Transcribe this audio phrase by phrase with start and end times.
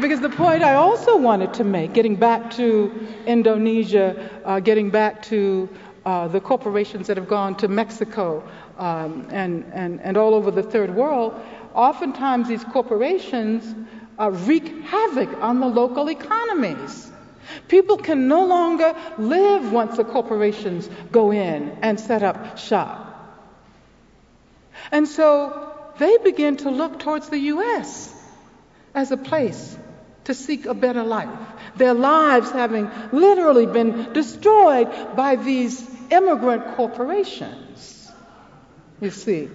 [0.00, 2.92] because the point I also wanted to make, getting back to
[3.26, 5.68] Indonesia, uh, getting back to
[6.04, 8.42] uh, the corporations that have gone to Mexico
[8.76, 11.40] um, and, and, and all over the third world,
[11.74, 13.74] oftentimes these corporations
[14.18, 17.10] uh, wreak havoc on the local economies.
[17.68, 23.12] People can no longer live once the corporations go in and set up shop.
[24.90, 28.12] And so they begin to look towards the U.S.
[28.94, 29.76] as a place
[30.24, 31.28] to seek a better life.
[31.76, 38.10] Their lives having literally been destroyed by these immigrant corporations.
[39.00, 39.50] You see.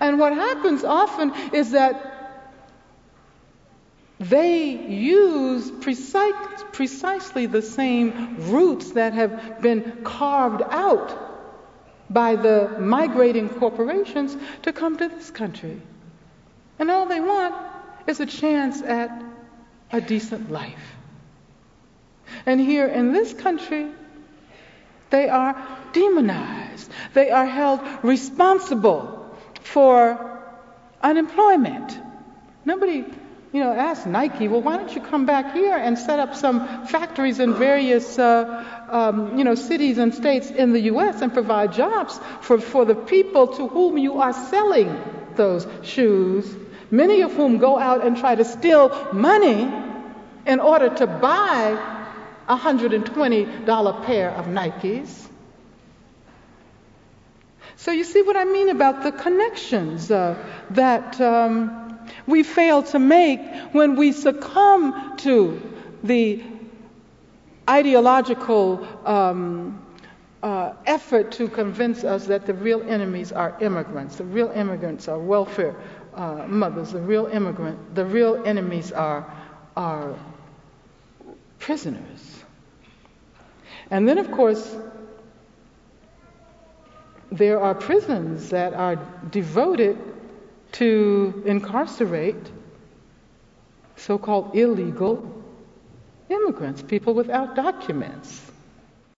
[0.00, 2.14] And what happens often is that
[4.20, 11.26] they use precise, precisely the same routes that have been carved out
[12.10, 15.80] by the migrating corporations to come to this country.
[16.78, 17.54] And all they want
[18.08, 19.22] is a chance at
[19.92, 20.96] a decent life.
[22.46, 23.90] And here in this country,
[25.10, 25.56] they are
[25.92, 26.90] demonized.
[27.14, 30.42] They are held responsible for
[31.02, 31.98] unemployment.
[32.64, 33.04] Nobody
[33.52, 36.86] you know, ask Nike, well, why don't you come back here and set up some
[36.86, 41.22] factories in various, uh, um, you know, cities and states in the U.S.
[41.22, 44.94] and provide jobs for, for the people to whom you are selling
[45.34, 46.54] those shoes,
[46.90, 49.72] many of whom go out and try to steal money
[50.46, 52.04] in order to buy
[52.48, 55.26] a $120 pair of Nikes.
[57.76, 60.36] So you see what I mean about the connections uh,
[60.70, 61.20] that.
[61.20, 61.84] Um,
[62.26, 63.40] we fail to make
[63.72, 65.60] when we succumb to
[66.02, 66.42] the
[67.68, 69.84] ideological um,
[70.42, 74.16] uh, effort to convince us that the real enemies are immigrants.
[74.16, 75.74] The real immigrants are welfare
[76.14, 76.92] uh, mothers.
[76.92, 79.30] The real immigrant, the real enemies are,
[79.76, 80.14] are
[81.58, 82.44] prisoners.
[83.90, 84.76] And then, of course,
[87.30, 88.96] there are prisons that are
[89.30, 89.98] devoted
[90.72, 92.52] to incarcerate
[93.96, 95.44] so called illegal
[96.28, 98.50] immigrants, people without documents.